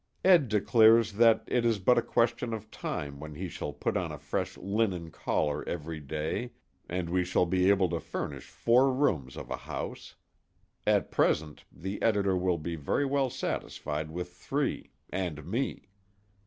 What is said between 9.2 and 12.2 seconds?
of a house. At present, the